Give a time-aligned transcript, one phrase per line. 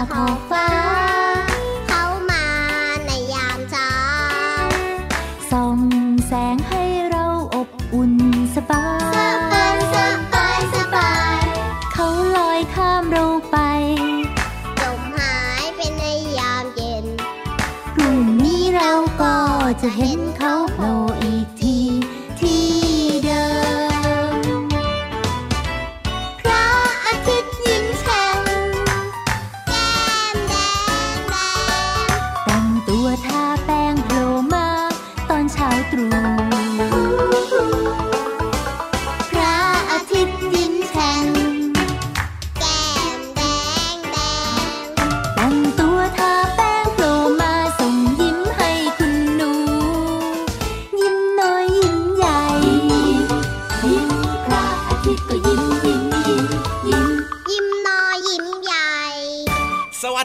[0.00, 0.49] มา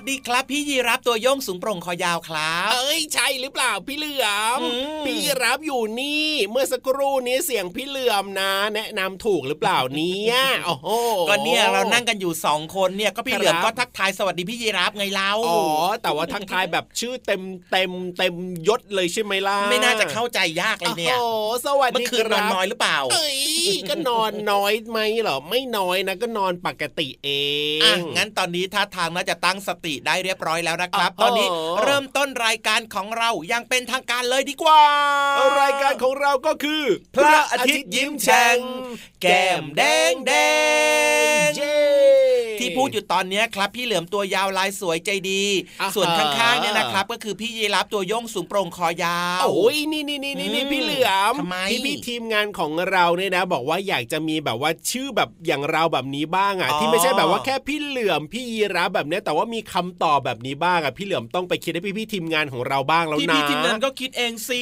[0.09, 4.27] ดีครับพี่ยีรับตัวโยงสูงโปร่งคอยาวครับ เอ้ยใช่หรือเปล่าพี่เหลือ
[4.57, 4.69] มอื
[5.01, 10.87] มพี่รับอยู่นี่ เมื่อสักครู่นี้เสียงพี่เหลือมนะ แนะนำถูกหรือเปล่าเนี่ยโอ้โห
[11.29, 15.61] ก็เนี่ยเรานั่งกันอยู่สองคนเนี่ยก็พี่ครับเหลือมก็ทักทายสวัสดีพี่ยีรับไงเล่าอ๋อ
[16.01, 17.41] แต่ว่าทักทายแบบชื่อเต็ม
[17.71, 18.35] เต็มเต็ม
[18.67, 23.39] ยศเลยใช่ไหมล่ะไม่น่าจะเข้าใจยากเลยเนี่ยโอ้โหสวัสเมื่ดีอคืนนอนน้อยหรือเปล่าเอ้ย
[23.89, 27.29] ก็นอนน้อยไหมเหรอไม่น้อยนะก็นอนปกติเอ
[27.77, 31.47] งอะงั้นตอนนี้ท่าทางน่าจะตั้งสติได้เรียบร้อยแล้วนะครับโอ้โหตอนนี้
[31.83, 34.83] เริ่มต้นรายการของเรายังเป็นทางการเลยดีกว่า
[35.61, 36.83] รายการของเราก็คือ
[37.15, 38.57] พระอาทิตย์ยิ้มแฉ่ง
[39.21, 40.74] แก้มแดงแดงเย้ที่พู
[42.87, 45.43] ดอยู่ตอนเนี้ยครับพี่เหลือมตัวยาวลายสวยใจดี
[45.81, 64.61] อ่าฮะส่วนข้างๆเนี่ยนะครับก็คือพี่ยีรับตัวโยงสูงโปร่งคอยาวโอ้ยนี่นี่นี่นี่นี่อืมพี่เหลือมทำไมพี่พี่ทีมงานของเราเนี่ยนะ บอกว่าอยากจะมีแบบว่าชื่อแบบอย่างเราแบบนี้บ้างอะอ๋อที่ไม่ใช่แบบว่าแค่พี่เหลือมพี่ยีราฟแบบเนี้ยแต่ว่ามีคำตอบแบบนี้บ้างอะพี่เหลือมต้องไปคิดให้พี่พี่ทีมงานของเราบ้างแล้วพี่นะพี่ทีมงานก็คิดเองสิ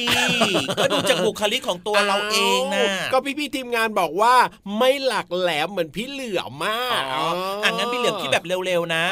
[0.78, 4.34] ก็ดูจากบุคลิกของตัวเราเองนะาวก็พี่พี่ทีมงานบอกว่า
[4.78, 7.26] ไม่หลักแหลมเหมือนพี่เหลือมมากอ๋อ
[7.64, 9.04] อะงั้นพี่เหลือมคิดแบบเร็วๆนะ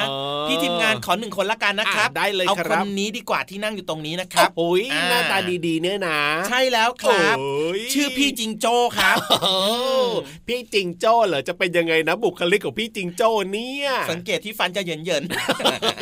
[0.49, 7.37] พี่ทีมงานขอหนึ่งคนละกันนะครับ ได้เลยเอาคนนี้ดีกว่าที่นั่งอยู่ตรงนี้นะครับโอ้ยอ่าหน้าตาดีๆเนี่ยนะ ใช่แล้วครับ
[7.93, 9.17] ชื่อพี่จิงโจ้ครับ
[10.49, 15.23] พี่จิงโจ้เหรอจะเป็นยังไงนะบุคลิกของพี่จิงโจ้เนี่ย สังเกตที่ฟันจะเยินเหยิน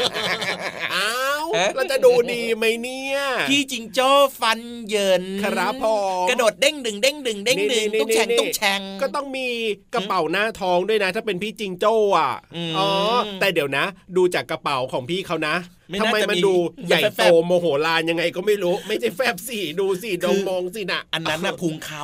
[0.07, 1.20] ๆอ้าว
[1.55, 3.19] เอ๊ะเราจะดูดีไหมเนี่ย
[3.51, 5.87] พี่จิงโจ้ฟันเหยินครับผ
[6.25, 9.47] มกระโดดเด้งดึงเด้งดึงเด้งดึงนี่ตุ๊กแฉงนี่ตุ๊กแฉงก็ต้องมี
[9.95, 12.89] กระเป๋าหน้าท้องด้วยนะ ถ้าเป็นพี่จิงโจ้อะอืมอ๋อ
[13.41, 13.85] แต่เดี๋ยวนะ
[14.17, 16.55] ดูจากกระเป๋าของพี่เขานะไม่ ทำน่าไมจะมันมีดู
[16.89, 22.03] ใหญ่แฟโตบโมโหลานยังไงก็ไม่รู้ ไม่ใช่แฟบสิดูสิดคืงอมองสินะอันนั้นน่ะพุงเขา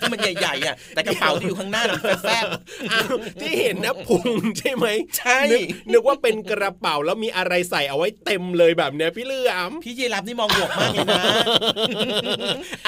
[0.00, 2.44] ที่มันใหญ่ๆอะแต่กระเป๋าที่อยู่ข้างหน้าน่ะมันแฟบ
[2.92, 4.28] อ้าวที่เห็นนะพุง
[4.58, 4.86] ใช่ไหม
[5.18, 5.60] ใช่นึก
[5.92, 11.22] นึกว่าเป็นกระเป๋าแล้วมีอะไรใส่เอาไว้เต็มเลยแบบเนี้ยพี่เหลือมๆพี่ยีรับนี่มองบวกมากเลยนะ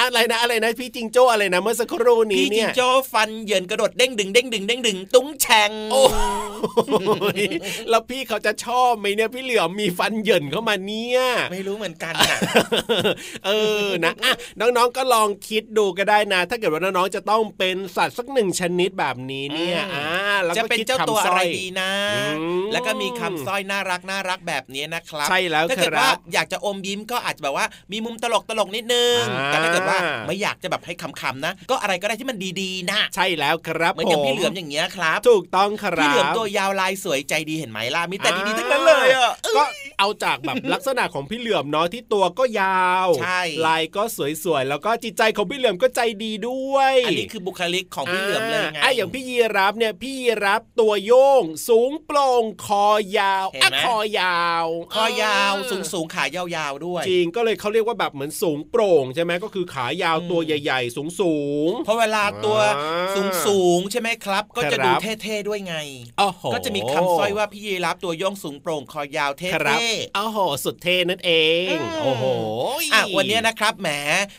[0.01, 6.03] อะไรนะอะไรนะพี่จิงโจ้อะไรนะเมื่อสักครู่นี้พี่จิเนี่งยโจ้ฟันเหยินกระโดดเด้งดึงเด้งดึงเด้งดึงตุ้งแฉงโอ้
[7.39, 7.41] ย
[7.91, 11.21] แล้วพี่เขาจะชอบไหมเนี่ยพี่เหลือมมีฟันเหยินเข้ามาเนี่ย
[11.53, 12.39] ไม่รู้เหมือนกันอะ
[13.47, 13.51] เอ
[13.85, 20.07] อนะอะน้องๆก็ลองคิดดูก็ได้นะ ถ้าเกิดว่าน้องๆจะต้องเป็นสัตว์สักหนึ่งชนิดแบบนี้เนี่ยอืมอ่า
[20.45, 21.91] แล้วจะก็เป็นคิดเจ้าตัวคำสอะร้ไรอยดีนะ
[22.41, 39.63] อืมแล้วก็มีคำสร้อยน่ารักน่ารักแบบนี้นะครับใช่แล้วถ้าเกิดครับว่าอยากจะอมยิ้มก็อาจจะแบบว่ามีมุมตลกตลกๆนิดนึงอ่าแต่ถ้าเกิดว่าไม่อยากจะแบบให้คำๆนะ ก็อะไรก็ได้ที่มันดีๆนะใช่แล้วครับเหมือนอย่างผพี่เหลือมอย่างเงี้ยครับ ถูกต้องครับพี่เหลือมตัวยาวลายสวยใจดีเห็นไหมล่ะมีแต่ดีๆทั้งนั้นเลยอะก็
[39.99, 44.03] เอาจากแบบลักษณะของพี่เหลือมเนาะที่ตัวก็ยาวใช่ลายก็
[44.45, 52.87] สวยๆแล้วก็จิตใจของพี่เหลือมก็ใจดีด้วย อันนี้คือบุคลิกของพี่เหลือมเลยไงอะอย่างพี่ยีรับเนี่ยพี่ยีรับตัวโยง สูงโปร่งคอ
[53.19, 61.35] ยาวเห็นอะไหมคอยาว คอยาวสูงสูงๆขายาวๆด้วย จริงก็เลยเขาเรียกว่าแบบเหมือนสูงโปร่งใช่ไหมก็คือขายาวอืมตัวใหญ่ ๆ สูงสู
[61.69, 64.93] งเพราะเวลาตัวอ่าสูงสูงๆใช่ไหมครับ ก็จะครับดู
[65.23, 65.77] เท่ๆด้วยไง
[66.19, 71.33] โอ้โหก็จะมีคำสร้อยว่าพี่ยีรับตัวโย่องสูงโปร่งคอยาวเท่ครับๆโอ้โห สุดเท่นั่นเอ
[71.65, 72.25] งอืมโอ้โห
[72.93, 73.89] อะวันนี้นะครับแหม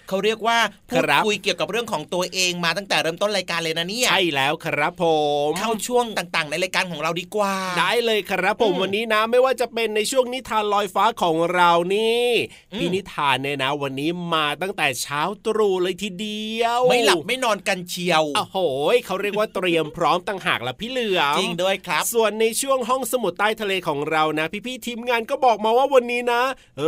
[0.07, 0.57] เขาเรียกว่า
[0.89, 5.05] พูดครับคุยเกี่ยวกับเรื่องของตัวเองมาตั้งแต่เริ่มต้นรายการเลยนะเนี่ยใช่แล้วครับผ
[5.47, 12.27] มเข้าช่วงต่างๆ ในรายการของเราดีกว่า ได้เลยครับผมอืมวันนี้นะไม่ว่าจะเป็นในช่วงนิทานลอยฟ้าของเรานี่
[12.73, 18.57] อืมพี่นิทานเนี่ยนะ วันนี้มาตั้งแต่เช้าตรู่เลยทีเดียว ไม่หลับไม่นอนกันเชียวโอ้โห
[19.05, 26.42] เขาเรียกว่าเตรียมพร้อมต่างหากละพี่เหลือมจริงด้วยครับ ส่วนในช่วงห้องสมุดใต้ทะเลของเรานะ พี่ๆทีมงานก็บอกมาว่าวันนี้นะ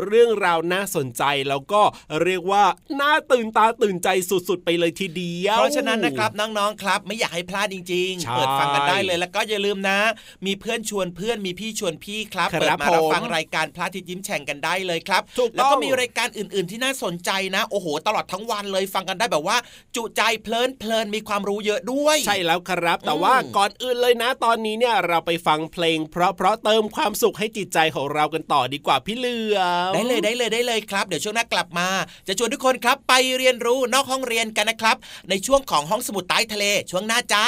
[0.06, 1.82] เรื่องราวน่าสนใจแล้วก็
[2.24, 2.64] เรียกว่า
[3.02, 10.00] น่าตื่นตาตื่นใจสุดๆ ไปเลยทีเดียว เพราะฉะนั้นนะครับน้องๆครับ ไม่อยากให้พลาดจริงใช่ๆเปิดฟังกันได้เลยแล้วก็อย่าลืมนะ
[10.46, 19.58] มีเพื่อนชวนเพื่อนมีพี่ชวนพี่ครับครับเปิดมารับผมฟังรายการพระอาทิตย์ยิ้มแฉ่งกันได้เลยครับถูกต้องแล้วก็มีรายการอื่น ๆ ที่น่าสนใจนะ โอ้โห ตลอดทั้งวันเลยฟังกันได้แบบว่า
[19.96, 29.60] จุใจเพลินเพลินมีความรู้เยอะด้วย ใช่แล้วครับ แต่อืมว่าก่อนอื่นเลยนะ ตอนนี้เนี่ยเราไปฟังเพลง เพราะเพราะเติมความสุขให้จิตใจของเรากันต่อดีกว่าพี่เหลือ
[29.90, 31.88] มได้เลยได้เลยได้เลยครับ เดี๋ยวช่วงหน้ากลับมา
[32.28, 34.98] จะชวนทุกคนครับไปเรียนรู้นอกห้องเรียนกันนะครับ
[35.30, 37.46] ในช่วงของห้องสมุดใต้ทะเลช่วงหน้าจ้า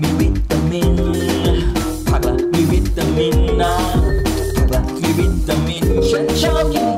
[0.00, 0.94] มีวิตามิน
[2.08, 3.72] ผักละมีวิตามินนะ
[4.56, 6.91] ผักละมีวิตามินฉันชอบกิน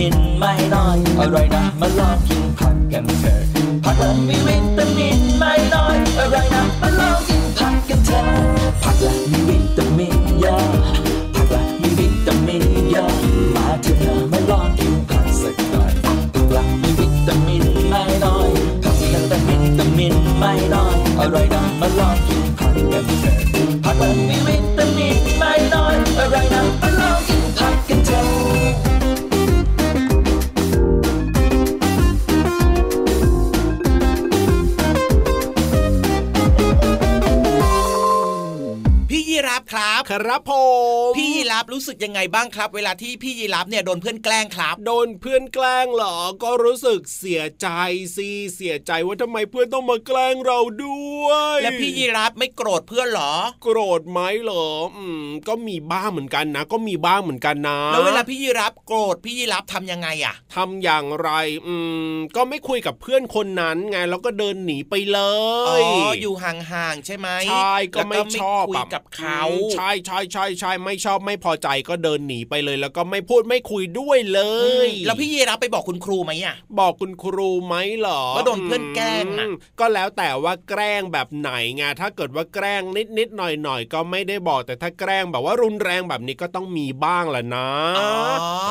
[0.00, 0.08] วิ
[0.74, 1.69] ตามิน
[40.10, 40.59] ครับครับผมพี่ยี
[41.52, 47.68] รับรู้สึกยังไงบ้างครับ เวลาที่พี่ยีรับเนี่ยโดนเพื่อนแกล้งครับ โดนเพื่อนแกล้งเหรอ ก็รู้สึกเสียใจ
[48.16, 54.66] สิเสียใจว่าทำไมเพื่อนต้องมาแกล้งเราด้วย และพี่ยีรับไม่โกรธเพื่อนเหรอ โกรธไหมเหรอ
[54.96, 61.30] อืม ก็มีบ้างเหมือนกันนะ ก็มีบ้างเหมือนกันนะ แล้วเวลาพี่ยีรับโกรธพี่ยีรับทำยังไงอะทำอย่างไร
[61.66, 61.74] อื
[62.12, 65.18] ม ก็ไม่คุยกับเพื่อนคนนั้นไงแล้วก็เดินหนีไปเล
[65.68, 65.84] อ๋อย
[66.20, 74.40] อยู่ห่างๆใช่ไหมใช่ก็ไม่แล้วชอบคุยอะกับเขาอืใช่ใช่ใช่ใช่ไม่ชอบไม่พอใจก็เดินหนีไปเลย แล้วก็ไม่พูดไม่คุยด้วยเล
[74.86, 87.68] ย แล้วพี่ยีรับไปบอกคุณครูไหมอะบอกคุณครูไหมเหรอว่าโดนเพื่อนแกล้งอะมก็แล้วแต่ว่าแกล้งแบบไหนไงถ้าเกิดว่าแกล้งนิดนิดๆหน่อยหน่อยๆก็ไม่ได้บอกแต่ถ้าแกล้งแบบว่ารุนแรงแบบนี้ก็ต้องมีบ้างแหละนะ
[87.98, 88.10] อ๋อ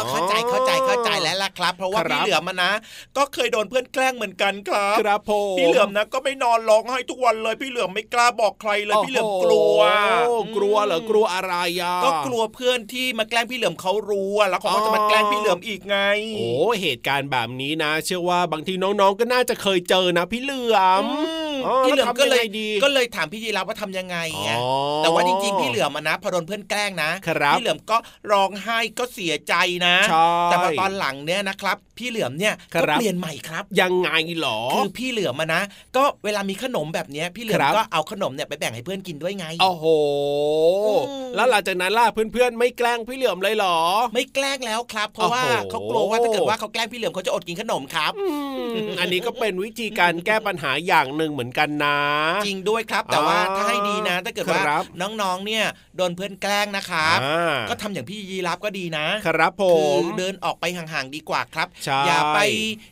[0.09, 2.71] เข้าใจเข้าใจเข้าใจแล้วล่ะครับ เพราะว่าครับพี่เหลือมมานะ
[3.17, 9.79] ก็เคยโดนเพื่อนแกล้งเหมือนกันครับครับผมพี่เหลือมนะก็ไม่นอนร้องไห้ทุกวันเลยพี่เหลือมไม่กล้าบอกใครเลยพี่เหลือมกลัว
[10.27, 15.97] โอ้โหกลัวเหรอกลัวอะไรอะก็กลัวเพื่อนที่มาแกล้งพี่เหลือมเขารู้อะแล้วเขาก็จะมาแกล้งพี่เหลือมอีกไง
[16.35, 16.51] โอ้
[16.81, 21.38] เหตุการณ์แบบนี้นะ เชื่อว่าบางทีน้องๆก็น่าจะเคยเจอนะพี่เหลือมอ๋อ
[21.85, 24.67] พี่เหลือมก็เลยแล้วทำยังไงดีก็เลยถามพี่ยีรับว่าทำยังไงไงอ๋อ
[25.03, 27.97] แต่ว่าจริงๆพี่เหลือมอะนะพอโดนเพื่อนแกล้งนะครับพี่เหลือมก็
[28.31, 29.53] ร้องไห้ก็เสียใจ
[29.85, 35.61] นะใช่แต่พอตอนหลังเนี่ยนะครับ พี่เหลือมเนี่ยครัก็บเปลี่ยนใหม่ครับ ยังไงเหรอคือพี่เหลือมอะนะ
[35.95, 39.85] ก็เวลามีขนมแบบเนี้ยพี่เหลือมครับก็เอาขนมเนี่ยไปแบ่งให้เพื่อนกินด้วยไงโอ้โห
[40.87, 40.93] อื
[41.25, 43.77] มแล้วหลังจากนั้นล่ะเพื่อนๆไม่แกล้งพี่เหลือมเลยเหรอ
[44.13, 48.27] ไม่แกล้งแล้วครับ เพราะว่าโอ้โหเขากลัวว่าถ้าเกิดว่าเขาแกล้งพี่เหลือมเขาจะอดกินขนมครับอื
[48.85, 51.97] มอันนี้ก็เป็นวิธีการแก้ปัญหาอย่างหนึ่งเหมือนกันนะ
[52.45, 55.65] จริงด้วยครับ แต่ว่าอ่าถ้าให้ดีนะ ถ้าเกิดว่าครับน้องๆเนี่ย
[55.97, 62.39] โดนเพื่อนแกล้งนะครับอ่าก็ทำอย่างพี่ยีรับก็ดีนะ ครับผคือมเดินออกไปห่างๆดีกว่าครับใช่อย่าไป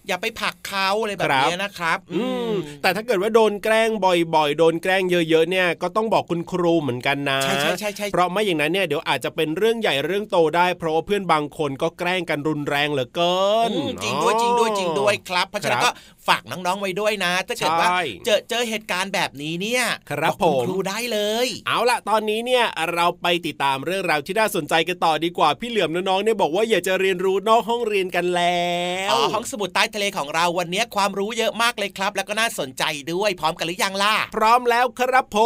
[0.07, 13.37] อย่าไปผลักเขาอะไรแบบเนี้ยนะครับอืมแต่ถ้าเกิดว่าโดนแกล้งบ่อย ๆ โดนแกล้งเยอะๆเนี่ยก็ต้องบอกคุณครูเหมือนกันนะใช่ใช่ใช่ใช่เพราะไม่อย่างนั้นเนี่ยเดี๋ยวอาจจะเป็นเรื่องใหญ่เรื่องโตได้ เพราะว่าเพื่อนบางคนก็แกล้งกันรุนแรงเหลือเกิ
[13.67, 15.93] นอืมจริงด้วยจริงด้วยจริงด้วยครับ เพราะฉะนั้นครัก็บ
[16.27, 28.71] ฝากน้องๆไว้ด้วยนะถ้าเกิดว่าใช่เจอเจอเหตุการณ์แบบนี้เนี่ยครับอกคุณผมครูได้เลย เอาล่ะตอนนี้เนี่ยเราไปติดตามเรื่องราวที่น่าสนใจกันต่อดีกว่าพี่เหลือมน้องๆเนี่ยบอกว่าอยากจะเรียนรู้นอกห้องเรียนกันแล้
[29.09, 35.37] วอ๋อห้องสมุดใต้ทะเลของเราวันนี้ความรู้เยอะมากเลยครับ แล้วก็น่าสนใจด้วยพร้อมกันหรือยังล่ะพร้อมแล้วครับผ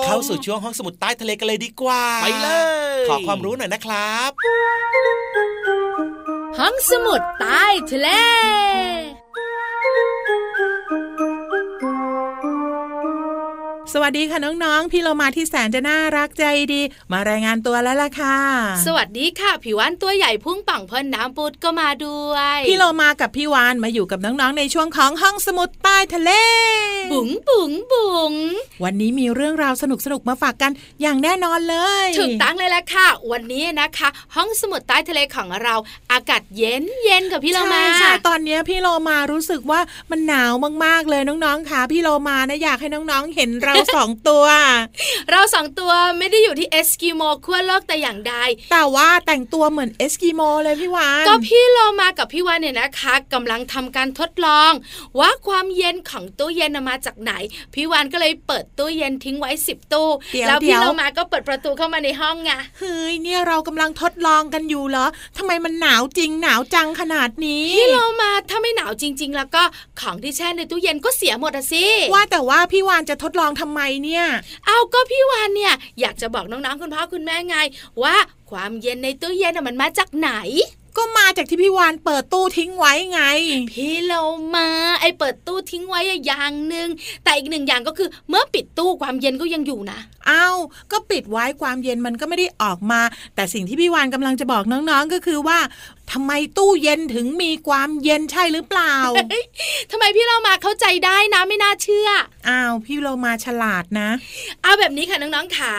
[0.00, 2.48] มเข้าสู่ช่วงห้องสมุดใต้ทะเลกันเลยดีกว่าไปเล
[2.98, 4.30] ย ขอความรู้หน่อยนะครับ
[6.58, 8.08] ห้องสมุดใต้ทะเล
[9.82, 10.41] Thank you.
[13.90, 16.80] สวัสดีค่ะน้องๆ พี่เรามาที่แสนจะน่ารักใจดี
[17.12, 18.38] มารายงานตัวแล้วล่ะค่ะ
[18.86, 26.30] สวัสดีค่ะผิววันตัวใหญ่พุ่งป่องพ่นน้ำปุดก็มาด้วย พี่เรามากับพี่วานมาอยู่กับน้องๆในช่วงของห้องสมุดใต้ทะเล
[27.12, 28.32] บุ๋งบุ๋งบุ๋ง
[28.84, 30.72] วันนี้มีเรื่องราวสนุกๆมาฝากกัน
[31.02, 35.74] อย่างแน่นอนเลยถูกตั้งเลยละค่ะ วันนี้นะคะ ห้องสมุดใต้ทะเลของเรา
[36.12, 40.52] อากาศเย็นเย็นกับพี่โลมาใช่ใช่ตอนเนี้ยพี่โลมารู้สึกว่ามันหนาว
[40.84, 44.44] มากๆเลยน้องๆค่ะ พี่โลมานะอยากให้น้องๆเห็นเราสองตัว
[45.30, 48.34] เราสองตัวไม่ได้อยู่ที่เอสกิโมขั้วโลกแต่อย่างใด
[48.72, 54.72] แต่ว่าแต่งตัวเหมือนเอสกิโมเลยพี่วานก็พี่โลมากับพี่วานเนี่ยนะคะกำลังทำการทดลอง
[55.18, 57.32] ว่าความเย็นของตู้เย็นน่ะมาจากไหน
[57.74, 69.62] พี่วานก็เลยเปิดตู้เย็นทิ้งไว้สิบตู้เดี๋ยวแล้วพี่เดี๋ยวโลมาก็เปิดประตูเข้ามาในห้องไงเฮ้ยเนี่ยเรากำลังทดลองกันอยู่เหรอทำไมมันหนาวจริงหนาวจังขนาดนี้ พี่โลมาถ้าไม่หนาวจริง ๆ แล้วก็
[70.00, 74.24] ของที่แช่ในตู้เย็นก็เสียหมดอะสิว่าแต่ว่าพี่วานจะทดลองทำไมเนี่ย
[74.66, 77.56] เอาก็พี่วานเนี่ยอยากจะบอกน้องๆคุณพ่อคุณแม่ไง
[78.02, 78.16] ว่า
[78.50, 80.30] ความเย็นในตู้เย็นน่ะมันมาจากไหน
[80.96, 83.20] ก็มาจากที่พี่วานเปิดตู้ทิ้งไว้ไง
[83.72, 84.12] พี่โล
[84.54, 84.68] มา
[85.00, 86.88] ไอเปิดตู้ทิ้งไว้อะอย่างหนึ่ง
[87.24, 90.56] แต่อีกหนึ่งอย่างก็คือเมื่อปิดตู้ความเย็นก็ยังอยู่นะอ้าว
[90.92, 93.00] ก็ปิดไว้ความเย็นมันก็ไม่ได้ออกมา
[93.34, 95.58] แต่สิ่งที่พี่วานกำลังจะบอกน้องๆก็คือว่า
[96.12, 98.94] ทำไมตู้เย็นถึงมีความเย็นใช่หรือเปล่า
[99.90, 102.08] ทำไมพี่เรามาเข้าใจได้นะไม่น่าเชื่อ
[102.48, 104.10] อ้าว พี่โลมาฉลาดนะ
[104.62, 105.74] เอาแบบนี้ค่ะน้องๆขา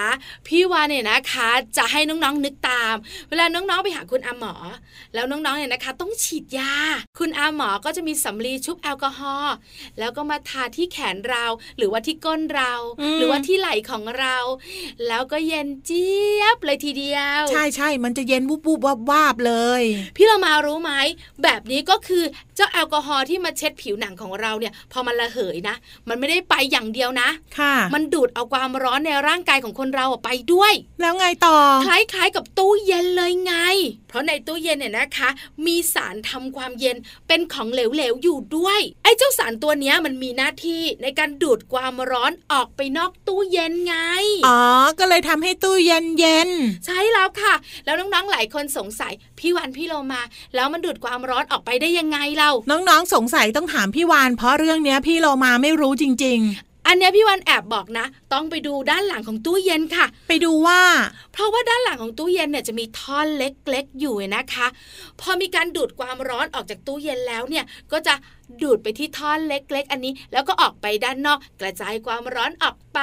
[0.48, 2.96] พี่วานเนี่ยนะคะ จะให้น้องๆนึกตาม
[3.30, 4.54] เวลาน้องๆไปหาคุณอาหมอ
[5.14, 6.74] แล้วน้องๆเนี่ยนะคะ ต้องฉีดยา
[7.20, 9.56] คุณอาหมอก็จะมีสำลีชุบแอลกอฮอล์
[10.00, 11.46] แล้วก็มาทาที่แขนเรา
[11.78, 14.38] หรือว่าที่ก้นเราอืมหรือว่าที่ไหล่ของเรา
[15.08, 19.84] แล้วก็เย็นเจี๊ยบเลยทีเดียว ใช่ใช่มันจะเย็นวุบวุบวับวาบเลย
[20.18, 20.92] พี่เรามารู้ไหม
[21.44, 22.24] แบบนี้ก็คือ
[22.56, 25.76] เจ้าแอลกอฮอล์ที่มาเช็ดผิวหนังของเราเนี่ย พอมันระเหยนะ
[26.10, 33.54] มันไม่ได้ไปอย่างเดียวนะ ค่ะ มันดูดเอาความร้อนในร่างกายของคนเราอะไปด้วย แล้วไงต่อ คล้ายๆกับตู้เย็นเลยไง
[34.14, 35.30] เพราะในตู้เย็นเนี่ยนะคะ
[35.66, 43.96] มีสารทำความเย็นเป็นของเหลวๆอยู่ด้วย ไอ้เจ้าสารตัวเนี้ยมันมีหน้าที่ในการดูดความร้อนออกไปนอกตู้เย็นไง
[44.48, 44.62] อ๋อ
[45.00, 46.50] ก็เลยทำให้ตู้เย็นเย็น
[46.86, 47.54] ใช่แล้วค่ะ
[47.86, 50.22] แล้วน้องๆหลายคนสงสัยพี่วันพี่โลมา
[50.56, 56.42] แล้วมันดูดความร้อนออกไปได้ยังไงเรา น้องๆสงสัยต้องถามพี่วาน เพราะเรื่องเนี้ยพี่โลมาไม่รู้จริง
[56.88, 60.82] อันเนี้ยพี่วันแอบบอกนะ ต้องไปดูด้านหลังของตู้เย็นค่ะๆไปดูว่า
[61.34, 64.68] เพราะว่าด้านหลังของตู้เย็นเนี่ยจะมีท่อนเล็กๆอยู่นะคะ
[65.22, 68.14] พอมีการดูดความร้อนออกจากตู้เย็นแล้วเนี่ยก็จะ
[68.62, 73.00] ดูดไปที่ท่อนเล็ก ๆ อันนี้ แล้วก็ออกไปด้านนอกกระจายความร้อนออกไป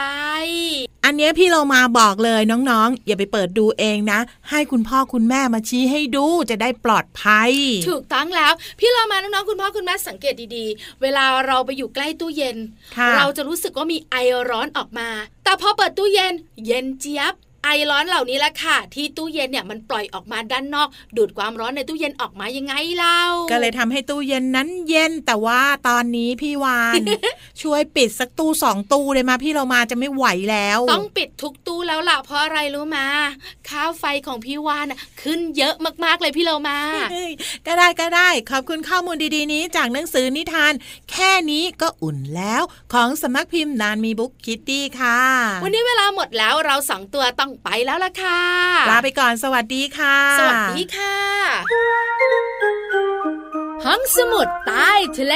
[1.05, 7.51] อันเนี้ยพี่เรามาบอกเลยน้องๆ อย่าไปเปิดดูเองนะ ให้คุณพ่อคุณแม่มาชี้ให้ดูจะได้ปลอดภัย
[7.89, 12.57] ถูกต้องแล้ว พี่เรามาน้องๆคุณพ่อคุณแม่สังเกตดีๆ เวลาเราไปอยู่ใกล้ตู้เย็น
[12.97, 14.17] ค่ะเราจะรู้สึกว่ามีไอ
[14.51, 15.09] ร้อนออกมา
[15.45, 16.35] แต่พอเปิดตู้เย็น
[16.67, 27.01] เย็นเจี๊ยบ ไอร้อนเหล่านี้แหละค่ะ ที่ตู้เย็นเนี่ยมันปล่อยออกมาด้านนอก ดูดความร้อนในตู้เย็นออกมายังไงเล่าก็เลยทำให้ตู้เย็นนั้นเย็นแต่ว่าตอนนี้พี่วาน
[27.63, 33.07] ช่วยปิดสักตู้สองตู้เลยมาพี่เรามาจะไม่ไหวแล้ว ต้องปิดทุกตู้แล้วล่ะเพราะอะไรรู้มา
[33.69, 35.75] ค่าไฟของพี่วานน่ะขึ้นเยอะ
[36.05, 36.79] มากๆเลยพี่เรามา
[37.13, 37.33] เฮ้ย
[37.67, 40.73] ก็ได้ก็ได้ ขอบคุณข้อมูลดีๆนี้ จากหนังสือนิทาน
[41.11, 42.63] แค่นี้ก็อุ่นแล้ว
[42.93, 45.21] ของสำนักพิมพ์นานมีบุ๊กคิตตี้ค่ะ
[45.65, 48.43] วันนี้เวลาหมดแล้วเราสองตัวต้องไปแล้วล่ะค่ะ
[48.91, 51.17] ลาไปก่อนสวัสดีค่ะ สวัสดีค่ะ
[53.85, 55.35] ห้องสมุดใต้ทะเล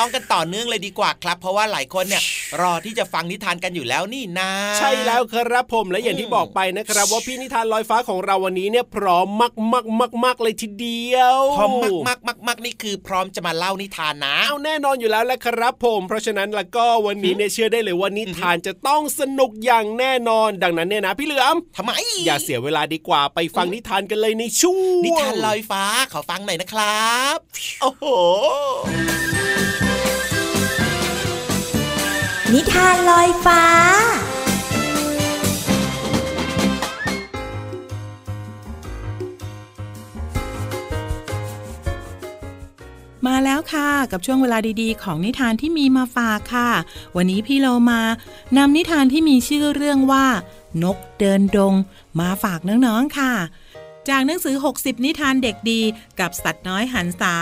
[0.00, 2.22] น้องๆกันต่อเนื่องเลยดีกว่าครับ เพราะว่าหลายคนเนี่ย
[2.60, 21.92] รอที่จะฟังนิทานกันอยู่แล้วนี่นะ ใช่แล้วครับผมและอย่างที่บอกไปนะครับ ว่าพี่นิทานลอยฟ้าของเราวันนี้เนี่ยพร้อมมากมากมากมากเลยทีเดียวพร้อมมากมากมากมากนี่คือพร้อมจะมาเล่านิทานนะเอาแน่นอนอยู่แล้วแหละครับผม เพราะฉะนั้นแล้วก็วันนี้เนี่ยเชื่อได้เลยว่านิทานจะต้องสนุกอย่างแน่นอน ดังนั้นเนี่ยนะพี่เหลือมทำไม
[22.26, 27.38] อย่าเสียเวลาดีกว่าไปฟังนิทานกันเลยในช่วงนิทานลอยฟ้าขอฟังหน่อยนะครับ
[27.80, 28.04] โอ้โห
[32.54, 33.62] นิทานลอยฟ้า
[43.26, 46.70] มาแล้วค่ะ กับช่วงเวลาดีๆ ของนิทานที่มีมาฝากค่ะ
[47.16, 48.00] วันนี้พี่เรามา
[48.56, 50.26] นำนิทานที่มีชื่อเรื่องว่า
[50.82, 51.74] นกเดินดง
[52.20, 53.32] มาฝากน้องๆค่ะ
[54.08, 55.80] จากหนังสือ 60 นิทานเด็กดี
[56.20, 57.34] กับสัตว์น้อยหันษา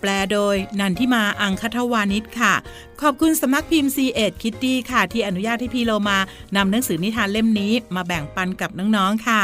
[0.00, 2.54] แปลโดยนันทิมาอังคทวานิชค่ะ
[3.00, 6.18] ขอบคุณสำนักพิมพ์ C ีเอ็ดคิตตี้ค่ะ ที่อนุญาตให้พี่เรามา
[6.56, 9.42] นำหนังสือนิทานเล่มนี้มาแบ่งปันกับน้องๆค่ะ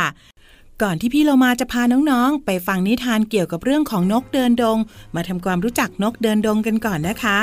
[0.82, 4.78] ก่อนที่พี่เรามาจะพาน้องๆ ไปฟังนิทานเกี่ยวกับเรื่องของนกเดินดง
[5.14, 7.38] มาทำความรู้จักนกเดินดงกันก่อนนะคะ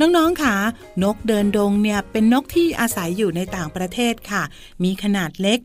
[0.00, 0.54] น้องๆ ค่ะ
[1.02, 4.42] นกเดินดงเนี่ยเป็นนกที่อาศัยอยู่ในต่างประเทศค่ะ
[4.84, 5.58] มีขนาดเล็ก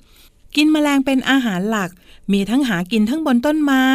[0.55, 1.89] กินแมลงเป็นอาหารหลัก
[2.33, 3.85] มีทั้งหากินทั้งบนต้นไม้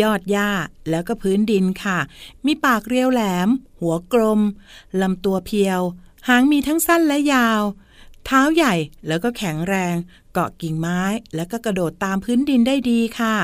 [0.00, 0.50] ยอดหญ้า
[0.90, 1.98] แล้วก็พื้นดินค่ะ
[2.46, 3.48] มีปากเรียวแหลม
[3.80, 4.40] หัวกลม
[5.00, 5.80] ลำตัวเพียว
[6.28, 7.62] หางมีทั้งสั้นและยาว
[8.24, 8.74] เท้าใหญ่
[9.06, 9.94] แล้วก็แข็งแรง
[10.32, 11.00] เกาะกิ่งไม้
[11.34, 13.36] แล้วก็กระโดดตามพื้นดินได้ดีค่ะ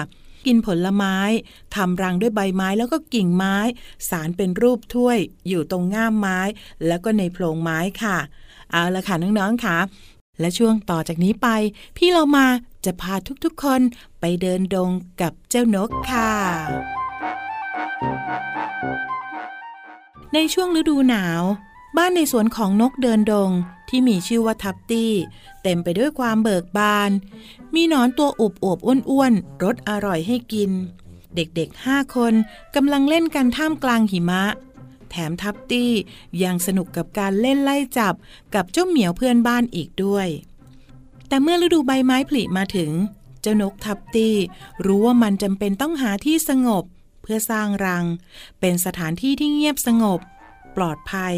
[0.46, 1.16] กินผลไม้
[1.74, 3.56] ทำรังด้วยใบไม้แล้วก็กิ่งไม้
[4.08, 5.18] สารเป็นรูปถ้วย
[5.48, 6.40] อยู่ตรงง่ามไม้
[6.86, 8.18] แล้วก็ในโพรงไม้ค่ะ
[8.70, 9.76] เอาละค่ะน้องๆค่ะ
[10.40, 11.48] และช่วงต่อจากนี้ไป
[11.96, 12.46] พี่เรามา
[12.86, 13.80] จะพาทุกๆคน
[14.20, 16.30] ไปเดินดงกับเจ้านกค่ะ
[20.34, 21.42] ในช่วงฤดูหนาว
[21.96, 23.50] บ้านในสวนของนกเดินดง
[23.88, 25.12] ที่มีชื่อว่าทับตี้
[25.62, 27.10] เต็มไปด้วยความเบิกบาน
[27.74, 28.78] มีหนอนตัวอวบอวบ
[29.10, 30.70] อ้วนๆรสอร่อยให้กิน
[31.34, 32.34] เด็กๆห้าคน
[32.74, 34.44] กำลังเล่นกันท่ามกลางหิมะ
[35.10, 35.90] แถมทับตี้
[36.42, 38.14] ยังสนุกกับการเล่นไล่จับ
[38.54, 40.28] กับเจ้าเหมียวเพื่อนบ้านอีกด้วย
[41.28, 42.90] แต่เมื่อฤดูใบไม้ผลิมาถึง
[43.40, 44.36] เจ้านกทับตี้
[44.86, 46.84] รู้ว่ามันจำเป็นต้องหาที่สงบ
[47.22, 48.04] เพื่อสร้างรัง
[48.60, 50.20] เป็นสถานที่ที่เงียบสงบ
[50.76, 51.34] ปลอดภัย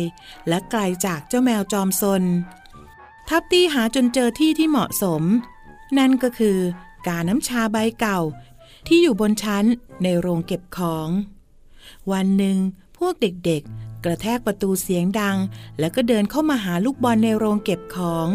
[0.48, 2.22] และไกลจากเจ้าแมวจอมซน
[3.28, 5.22] ทับตี้หาจนเจอที่ที่เหมาะสม
[5.98, 6.58] นั่นก็คือ
[7.06, 8.20] กาน้ำชาใบเก่า
[8.86, 9.64] ที่อยู่บนชั้น
[10.02, 11.08] ในโรงเก็บของ
[12.12, 12.56] วันหนึ่ง
[12.98, 15.36] พวกเด็กๆ กระแทกประตูเสียงดัง
[15.78, 18.28] แล้วก็เดินเข้ามาหาลูกบอลในโรงเก็บของ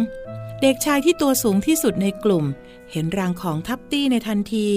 [0.62, 2.45] เด็กชายที่ตัวสูงที่สุดในกลุ่ม
[2.91, 4.69] เห็นรังของทับตี้ในทันที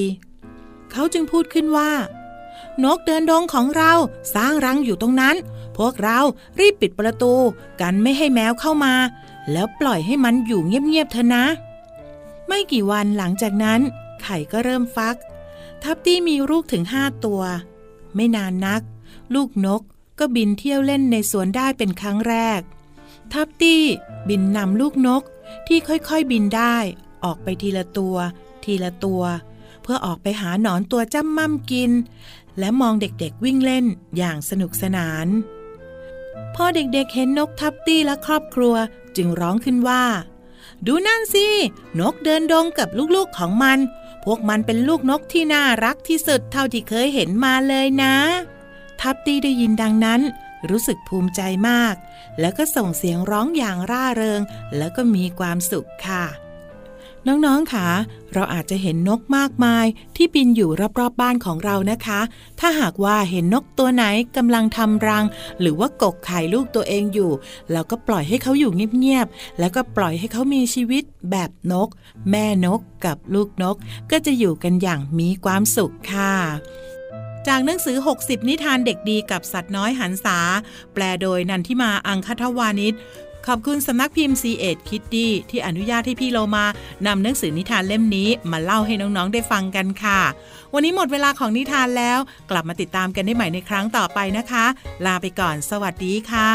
[0.92, 1.92] เขาจึงพูดขึ้นว่า
[2.84, 3.92] นกเดินดงของเรา
[4.34, 5.36] สร้างรังอยู่ตรงนั้น
[5.76, 6.18] พวกเรา
[6.60, 7.34] รีบปิดประตู
[7.80, 8.94] กันไม่ให้แมวเข้ามา
[9.52, 11.44] แล้วปล่อยให้มันอยู่เงียบๆเถอะนะ
[12.46, 13.80] ไม่กี่วันหลังจากนั้น
[14.22, 15.16] ไข่ก็เริ่มฟัก
[15.82, 17.42] ทับตี้มีลูกถึงห้าตัว
[18.14, 18.82] ไม่นานนัก
[19.34, 19.82] ลูกนก
[20.18, 22.60] ก็บินเที่ยวเล่นในสวนได้เป็นครั้งแรก
[23.32, 23.82] ทับตี้
[24.28, 25.22] บินนำลูกนก
[25.66, 26.76] ที่ค่อยๆบินได้
[27.24, 28.16] ออกไปทีละตัว
[28.64, 29.22] ทีละตัว
[29.82, 31.90] เพื่อออกไปหาหนอนตัวจ้ำม่ำกิน
[32.58, 33.86] และมองเด็กๆวิ่งเล่น
[34.16, 35.26] อย่างสนุกสนาน
[36.54, 38.74] พอเด็กๆเห็นนกทับตี้และครอบครัว
[39.16, 40.04] จึงร้องขึ้นว่า
[40.86, 41.46] ดูนั่นสิ
[42.00, 43.78] นกเดินดงกับลูกๆของมัน
[44.24, 48.14] พวกมันเป็นลูกนกที่น่ารักที่สุดเท่าที่เคยเห็นมาเลยนะ
[49.00, 50.20] ทับตี้ได้ยินดังนั้น
[50.70, 51.94] รู้สึกภูมิใจมาก
[52.40, 54.40] แล้วก็ส่งเสียงร้องอย่างร่าเริง
[54.76, 56.24] แล้วก็มีความสุขค่ะ
[57.28, 57.88] น้องๆค่ะ
[58.34, 62.20] เราอาจจะเห็นนกมากมายที่บินอยู่รอบๆบบ้านของเรานะคะ
[62.60, 64.04] ถ้าหากว่าเห็นนกตัวไหน
[64.36, 65.24] กำลังทำรัง
[65.60, 67.30] หรือว่ากกไข่ลูกตัวเองอยู่
[67.72, 71.88] เราก็ปล่อยให้เขาอยู่เงียบๆ แล้วก็ปล่อยให้เขามีชีวิตแบบนก
[72.30, 73.76] แม่นกกับลูกนก
[74.10, 76.34] ก็จะอยู่กันอย่างมีความสุขค่ะ
[77.48, 80.38] จากหนังสือ 60 นิทานเด็กดีกับสัตว์น้อยหันษา
[80.94, 82.94] แปลโดยนันทิมาอังคทวานิช
[83.46, 86.64] ขอบคุณสำนักพิมพ์ C ีเอ็ดคิตตี้ที่อนุญาตให้พี่โลมา
[87.06, 90.20] นำหนังสือนิทานเล่มนี้มาเล่าให้น้องๆได้ฟังกันค่ะ
[90.74, 92.18] วันนี้หมดเวลาของนิทานแล้ว
[92.50, 94.64] กลับมาติดตามกันได้ใหม่ในครั้งต่อไปนะคะ
[95.06, 96.52] ลาไปก่อน สวัสดีค่ะ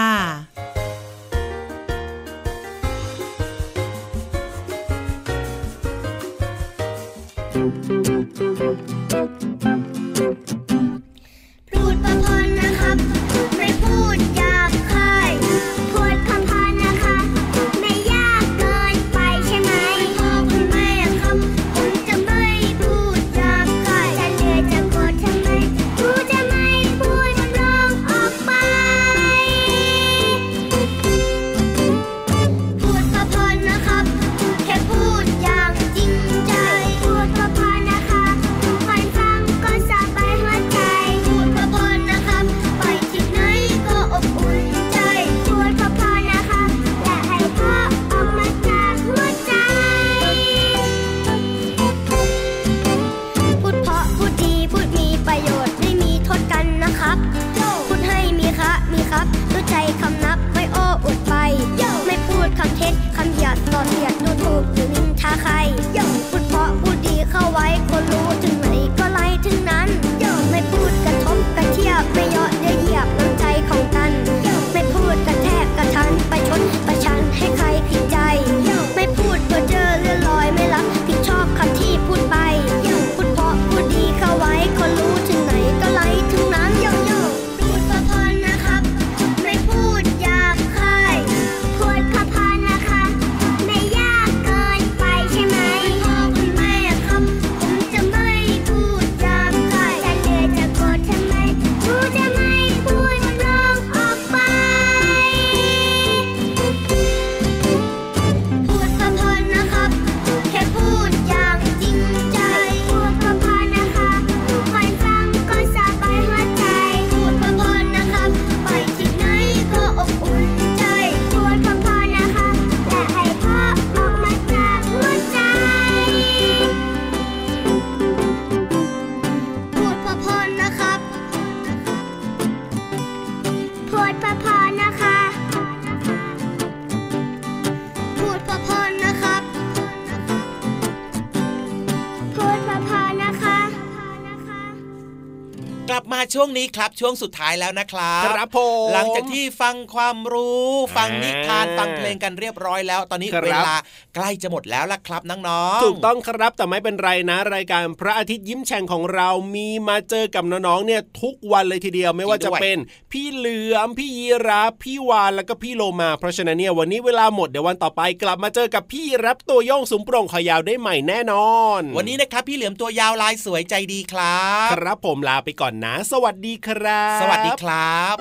[145.90, 153.76] กลับมาช่วงนี้ครับช่วงสุดท้ายแล้วนะครับครับผมหลังจากที่ฟังความรู้ฟังนิทานอ่าฟังเพลงกันเรียบร้อยแล้ว ตอนนี้ครับเวลา
[154.16, 162.78] ใกล้จะหมดแล้วล่ะครับน้องๆถูกต้องครับแต่ไม่เป็นไรนะ รายการพระอาทิตย์ยิ้มแฉ่งของเรามีมาเจอกับน้องๆเนี่ยทุกวันเลยทีเดียวไม่ว่าจะเป็น
[163.12, 178.16] พี่เหลือมพี่ยีราฟพี่วานแล้วก็พี่โลมา เพราะฉะนั้นเนี่ยวันนี้เวลาหมดเดี๋ยววันต่อไปกลับมาเจอกับพี่รับตัวโยงสูงโปร่งขอยาวได้ใหม่แน่นอน วันนี้นะครับพี่เหลือมตัวยาวลายสวยใจดีครับ ครับผมลาไปก่อนนะสวัสดีครับ สวัสดีครับ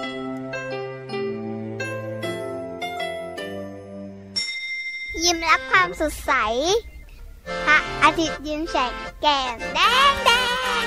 [5.24, 6.32] ยิ้มรับความสดใส
[7.66, 10.30] พระอาทิตย์ยิ้มแฉกแก้มแดงแด
[10.82, 10.84] ง